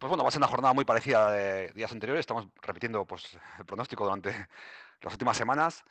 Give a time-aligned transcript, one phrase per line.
[0.00, 2.20] Pues bueno, va a ser una jornada muy parecida de días anteriores.
[2.20, 4.30] Estamos repitiendo pues, el pronóstico durante
[5.02, 5.84] las últimas semanas.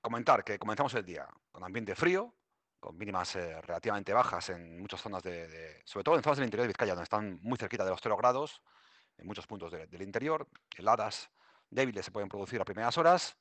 [0.00, 2.34] Comentar que comenzamos el día con ambiente frío,
[2.80, 6.64] con mínimas eh, relativamente bajas en muchas zonas de, sobre todo en zonas del interior
[6.64, 8.62] de Vizcaya, donde están muy cerquita de los 0 grados,
[9.16, 10.48] en muchos puntos del interior.
[10.76, 11.30] Heladas
[11.70, 13.36] débiles se pueden producir a primeras horas.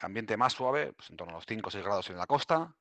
[0.00, 2.76] Ambiente más suave, pues en torno a los 5 o 6 grados en la costa.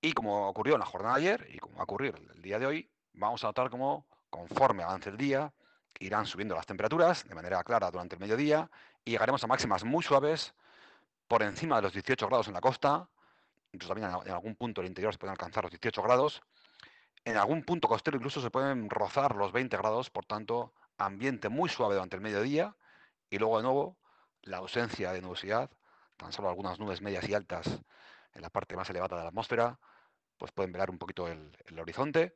[0.00, 2.60] Y como ocurrió en la jornada de ayer y como va a ocurrir el día
[2.60, 5.52] de hoy, vamos a notar como conforme avance el día,
[6.04, 8.70] irán subiendo las temperaturas de manera clara durante el mediodía
[9.04, 10.54] y llegaremos a máximas muy suaves
[11.28, 13.08] por encima de los 18 grados en la costa,
[13.72, 16.42] incluso también en algún punto del interior se pueden alcanzar los 18 grados,
[17.24, 21.68] en algún punto costero incluso se pueden rozar los 20 grados, por tanto, ambiente muy
[21.68, 22.74] suave durante el mediodía.
[23.30, 23.96] Y luego de nuevo
[24.42, 25.70] la ausencia de nubosidad,
[26.16, 27.68] tan solo algunas nubes medias y altas
[28.34, 29.78] en la parte más elevada de la atmósfera,
[30.36, 32.34] pues pueden velar un poquito el, horizonte,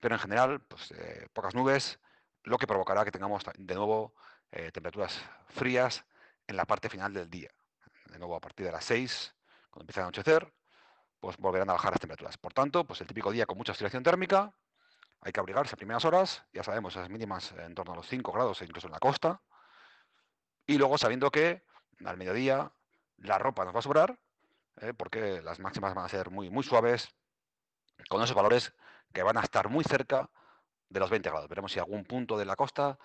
[0.00, 1.98] pero en general, pues eh, pocas nubes,
[2.46, 4.14] lo que provocará que tengamos de nuevo
[4.52, 6.04] eh, temperaturas frías
[6.46, 7.50] en la parte final del día.
[8.06, 9.34] De nuevo, a partir de las 6,
[9.68, 10.52] cuando empiece a anochecer,
[11.18, 12.38] pues volverán a bajar las temperaturas.
[12.38, 14.54] Por tanto, pues el típico día con mucha oscilación térmica,
[15.22, 18.30] hay que abrigarse a primeras horas, ya sabemos, esas mínimas en torno a los 5
[18.30, 19.42] grados, incluso en la costa,
[20.66, 21.64] y luego sabiendo que
[22.04, 22.70] al mediodía
[23.18, 24.20] la ropa nos va a sobrar,
[24.82, 27.08] eh, porque las máximas van a ser muy, muy suaves,
[28.08, 28.72] con esos valores
[29.12, 30.30] que van a estar muy cerca
[30.88, 31.48] de los 20 grados.
[31.48, 32.98] Veremos si algún punto de la costa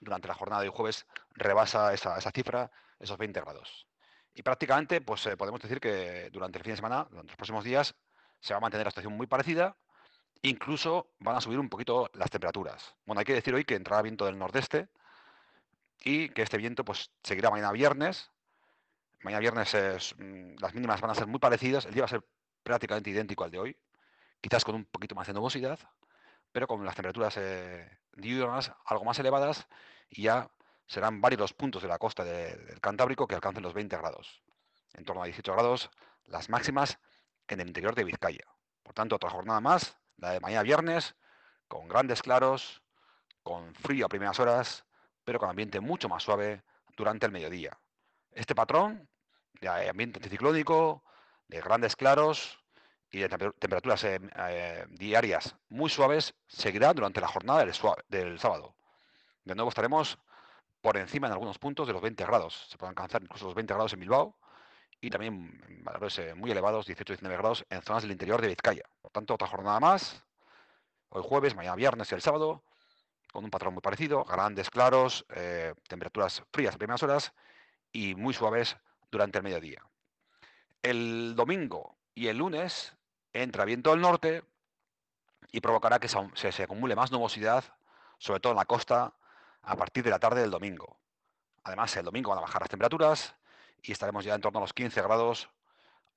[0.00, 3.86] durante la jornada de jueves rebasa esa, cifra, esos 20 grados.
[4.34, 7.64] Y prácticamente, pues eh, podemos decir que durante el fin de semana, durante los próximos
[7.64, 7.94] días,
[8.40, 9.76] se va a mantener la situación muy parecida.
[10.42, 12.94] Incluso van a subir un poquito las temperaturas.
[13.04, 14.88] Bueno, hay que decir hoy que entrará viento del nordeste
[16.04, 18.30] y que este viento pues seguirá mañana viernes.
[19.22, 21.86] Mañana viernes mm, las mínimas van a ser muy parecidas.
[21.86, 22.24] El día va a ser
[22.62, 23.76] prácticamente idéntico al de hoy,
[24.40, 25.80] quizás con un poquito más de nubosidad
[26.52, 29.66] pero con las temperaturas eh, diurnas algo más elevadas
[30.08, 30.50] y ya
[30.86, 34.42] serán varios los puntos de la costa del Cantábrico que alcancen los 20 grados.
[34.94, 35.90] En torno a 18 grados
[36.24, 36.98] las máximas
[37.46, 38.46] en el interior de Vizcaya.
[38.82, 41.14] Por tanto, otra jornada más, la de mañana viernes,
[41.68, 42.82] con grandes claros,
[43.42, 44.84] con frío a primeras horas,
[45.24, 46.62] pero con ambiente mucho más suave
[46.96, 47.78] durante el mediodía.
[48.32, 49.08] Este patrón
[49.60, 51.04] de ambiente anticiclónico,
[51.48, 52.58] de grandes claros,
[53.10, 58.74] y de temperaturas eh, eh, diarias muy suaves seguirá durante la jornada del, sábado.
[59.44, 60.18] De nuevo estaremos
[60.80, 62.66] por encima en algunos puntos de los 20 grados.
[62.68, 64.36] Se pueden alcanzar incluso los 20 grados en Bilbao
[65.00, 68.84] y también valores eh, muy elevados, 18-19 grados en zonas del interior de Vizcaya.
[69.00, 70.22] Por tanto, otra jornada más,
[71.08, 72.62] hoy jueves, mañana viernes y el sábado,
[73.32, 75.26] con un patrón muy parecido, grandes claros,
[75.86, 77.32] temperaturas frías a primeras horas
[77.92, 78.76] y muy suaves
[79.10, 79.82] durante el mediodía.
[80.82, 82.97] El domingo y el lunes
[83.32, 84.44] entra viento del norte
[85.52, 87.64] y provocará que se, acumule más nubosidad,
[88.18, 89.14] sobre todo en la costa,
[89.62, 90.98] a partir de la tarde del domingo.
[91.64, 93.34] Además, el domingo van a bajar las temperaturas
[93.82, 95.48] y estaremos ya en torno a los 15 grados,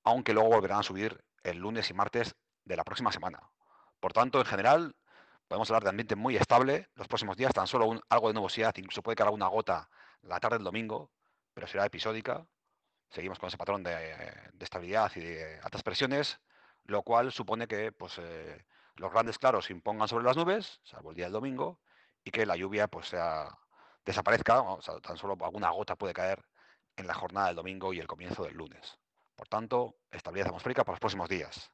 [0.04, 2.34] aunque luego volverán a subir el lunes y martes
[2.64, 3.40] de la próxima semana.
[4.00, 4.96] Por tanto, en general,
[5.48, 9.02] podemos hablar de ambiente muy estable los próximos días, tan solo algo de nubosidad, incluso
[9.02, 9.88] puede caer alguna gota
[10.22, 11.10] la tarde del domingo,
[11.54, 12.46] pero será episódica.
[13.10, 13.92] Seguimos con ese patrón de,
[14.52, 16.40] de estabilidad y de altas presiones
[16.84, 18.64] lo cual supone que pues, eh,
[18.96, 21.80] los grandes claros se impongan sobre las nubes, salvo el día del domingo,
[22.24, 23.48] y que la lluvia pues, sea,
[24.04, 26.44] desaparezca, o sea, tan solo alguna gota puede caer
[26.96, 28.98] en la jornada del domingo y el comienzo del lunes.
[29.36, 31.70] Por tanto, estabilidad atmosférica para los próximos días.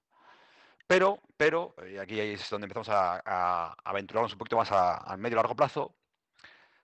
[0.87, 5.37] Pero, pero, y aquí es donde empezamos a, aventurarnos un poquito más a, medio y
[5.37, 5.95] largo plazo,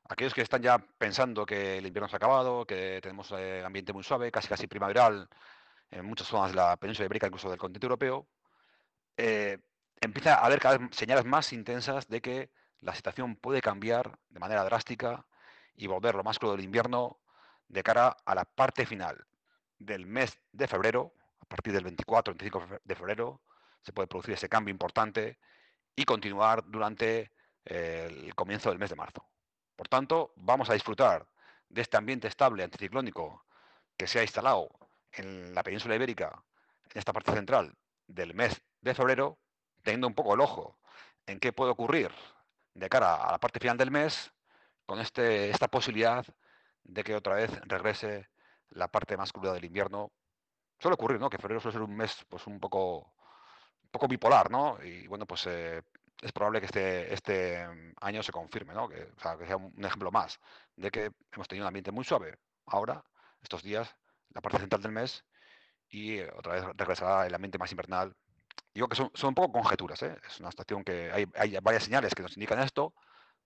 [0.09, 3.93] aquellos que están ya pensando que el invierno se ha acabado, que tenemos eh, ambiente
[3.95, 5.29] muy suave, casi casi primaveral,
[5.95, 8.27] en muchas zonas de la península ibérica, incluso del continente europeo,
[9.17, 9.59] eh,
[10.01, 12.51] empieza a haber cada vez señales más intensas de que
[12.81, 15.25] la situación puede cambiar de manera drástica
[15.77, 17.19] y volver lo más crudo del invierno
[17.69, 19.25] de cara a la parte final
[19.79, 23.41] del mes de febrero, a partir del 24-25 de febrero,
[23.83, 25.39] se puede producir ese cambio importante
[25.95, 27.33] y continuar durante
[27.65, 29.27] eh, el comienzo del mes de marzo.
[29.77, 31.27] Por tanto, vamos a disfrutar
[31.69, 33.45] de este ambiente estable anticiclónico
[33.97, 34.69] que se ha instalado
[35.17, 36.45] en la península ibérica,
[36.93, 37.75] en esta parte central
[38.07, 39.39] del mes de febrero,
[39.83, 40.79] teniendo un poco el ojo
[41.27, 42.11] en qué puede ocurrir
[42.75, 44.33] de cara a la parte final del mes,
[44.87, 46.25] con este, esta posibilidad
[46.83, 48.29] de que otra vez regrese
[48.71, 50.13] la parte más cruda del invierno.
[50.79, 51.31] Suele ocurrir, ¿no?
[51.31, 54.83] Que febrero suele ser un mes pues un poco, un poco bipolar, ¿no?
[54.83, 55.83] Y bueno, pues eh,
[56.21, 57.67] es probable que este, este
[58.01, 58.89] año se confirme, ¿no?
[58.89, 60.39] Que, que sea un ejemplo más
[60.77, 62.37] de que hemos tenido un ambiente muy suave.
[62.67, 63.03] Ahora,
[63.43, 63.95] estos días,
[64.35, 65.25] la parte central del mes
[65.89, 68.15] y eh, otra vez regresará el ambiente más invernal.
[68.75, 70.17] Digo que son, son un poco conjeturas, ¿eh?
[70.27, 72.93] es una estación que hay, hay, varias señales que nos indican esto,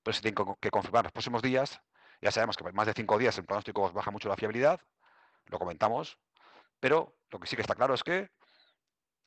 [0.02, 1.80] pero se tienen que confirmar los próximos días.
[2.22, 4.80] Ya sabemos que más de cinco días el pronóstico baja mucho la fiabilidad,
[5.46, 6.18] lo comentamos,
[6.80, 8.30] pero lo que sí que está claro es que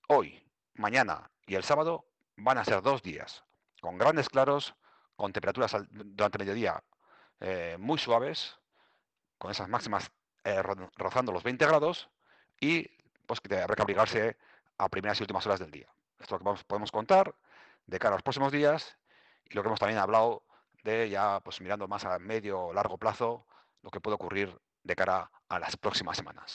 [0.08, 0.44] hoy,
[0.74, 2.06] mañana y el sábado
[2.36, 3.44] van a ser dos días
[3.82, 4.76] con grandes claros,
[5.16, 6.84] con temperaturas durante el mediodía
[7.40, 8.58] eh, muy suaves,
[9.38, 10.12] con esas máximas
[10.44, 10.62] eh,
[10.98, 12.10] rozando los 20 grados
[12.60, 12.88] y
[13.26, 14.38] pues que habrá que abrigarse
[14.78, 15.88] a primeras y últimas horas del día.
[16.20, 17.36] Esto es lo que podemos contar
[17.86, 18.98] de cara a los próximos días
[19.46, 20.44] y lo que hemos también hablado
[20.84, 23.46] de ya pues mirando más a medio o largo plazo
[23.82, 26.50] lo que puede ocurrir de cara a las próximas semanas.